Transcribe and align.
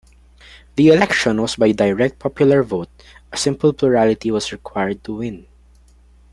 The 0.77 0.87
election 0.87 1.39
was 1.39 1.55
by 1.57 1.73
direct 1.73 2.17
popular 2.17 2.63
vote; 2.63 2.89
a 3.31 3.37
simple 3.37 3.71
plurality 3.71 4.31
was 4.31 4.51
required 4.51 5.03
to 5.03 5.17
win. 5.17 5.45